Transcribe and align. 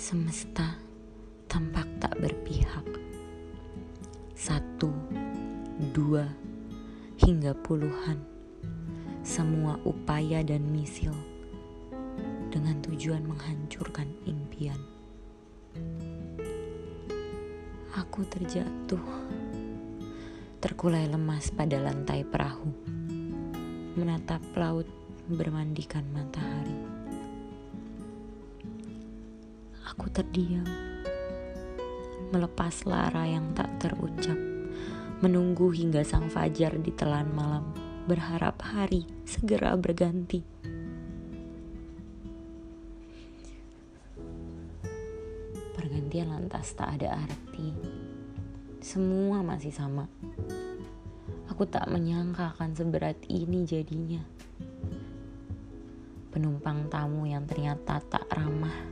semesta 0.00 0.80
tampak 1.44 1.84
tak 2.00 2.16
berpihak. 2.24 2.88
Satu, 4.32 4.88
dua, 5.92 6.24
hingga 7.20 7.52
puluhan. 7.60 8.16
Semua 9.20 9.76
upaya 9.84 10.40
dan 10.40 10.64
misil 10.72 11.12
dengan 12.48 12.80
tujuan 12.80 13.28
menghancurkan 13.28 14.08
impian. 14.24 14.80
Aku 17.92 18.24
terjatuh, 18.24 19.04
terkulai 20.64 21.12
lemas 21.12 21.52
pada 21.52 21.76
lantai 21.76 22.24
perahu, 22.24 22.72
menatap 24.00 24.40
laut 24.56 24.88
bermandikan 25.28 26.08
matahari. 26.16 26.89
Aku 30.00 30.08
terdiam, 30.16 30.64
melepas 32.32 32.88
lara 32.88 33.28
yang 33.28 33.52
tak 33.52 33.68
terucap, 33.84 34.40
menunggu 35.20 35.68
hingga 35.76 36.00
sang 36.00 36.32
fajar 36.32 36.72
di 36.80 36.88
telan 36.88 37.28
malam, 37.36 37.68
berharap 38.08 38.64
hari 38.64 39.04
segera 39.28 39.76
berganti. 39.76 40.40
Pergantian 45.76 46.32
lantas 46.32 46.72
tak 46.72 46.96
ada 46.96 47.20
arti. 47.20 47.68
Semua 48.80 49.44
masih 49.44 49.76
sama. 49.76 50.08
Aku 51.52 51.68
tak 51.68 51.84
menyangka 51.92 52.56
akan 52.56 52.72
seberat 52.72 53.20
ini 53.28 53.68
jadinya. 53.68 54.24
Penumpang 56.32 56.88
tamu 56.88 57.28
yang 57.28 57.44
ternyata 57.44 58.00
tak 58.00 58.24
ramah 58.32 58.88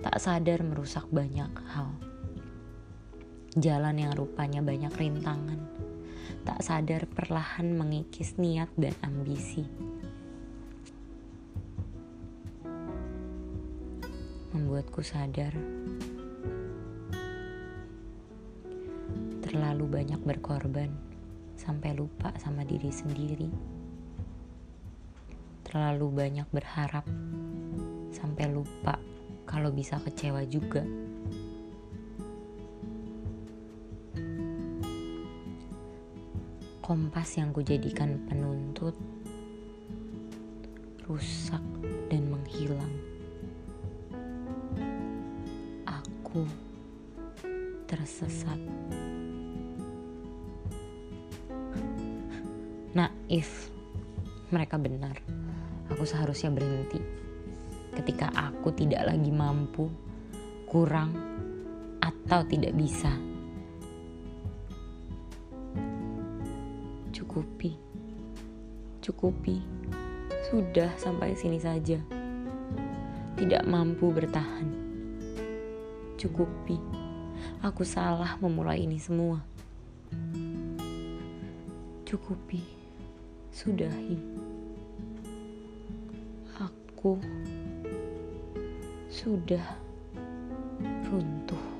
tak 0.00 0.16
sadar 0.16 0.64
merusak 0.64 1.04
banyak 1.12 1.52
hal. 1.76 1.92
Jalan 3.52 4.00
yang 4.00 4.16
rupanya 4.16 4.64
banyak 4.64 4.88
rintangan, 4.96 5.60
tak 6.48 6.64
sadar 6.64 7.04
perlahan 7.04 7.76
mengikis 7.76 8.40
niat 8.40 8.72
dan 8.80 8.96
ambisi. 9.04 9.68
Membuatku 14.56 15.04
sadar 15.04 15.52
terlalu 19.44 19.84
banyak 19.84 20.20
berkorban 20.24 20.88
sampai 21.60 21.92
lupa 21.92 22.32
sama 22.40 22.64
diri 22.64 22.88
sendiri. 22.88 23.50
Terlalu 25.66 26.06
banyak 26.08 26.48
berharap 26.48 27.04
sampai 28.10 28.46
lupa 28.48 28.96
kalau 29.50 29.74
bisa 29.74 29.98
kecewa 29.98 30.46
juga. 30.46 30.86
Kompas 36.78 37.34
yang 37.34 37.50
kujadikan 37.50 38.22
penuntut 38.30 38.94
rusak 41.10 41.62
dan 42.06 42.30
menghilang. 42.30 42.94
Aku 45.82 46.46
tersesat. 47.90 48.58
Naif, 52.94 53.70
mereka 54.54 54.78
benar. 54.78 55.18
Aku 55.90 56.06
seharusnya 56.06 56.54
berhenti 56.54 57.29
ketika 57.94 58.30
aku 58.34 58.70
tidak 58.74 59.06
lagi 59.10 59.30
mampu, 59.34 59.90
kurang, 60.66 61.10
atau 62.00 62.46
tidak 62.46 62.72
bisa. 62.78 63.10
Cukupi, 67.10 67.74
cukupi, 69.02 69.58
sudah 70.50 70.90
sampai 70.98 71.34
sini 71.34 71.58
saja. 71.58 71.98
Tidak 73.38 73.62
mampu 73.66 74.10
bertahan. 74.10 74.66
Cukupi, 76.18 76.76
aku 77.64 77.82
salah 77.86 78.36
memulai 78.42 78.84
ini 78.84 78.98
semua. 79.00 79.40
Cukupi, 82.04 82.60
sudahi. 83.54 84.18
Aku 86.58 87.16
sudah 89.20 89.76
runtuh. 90.80 91.79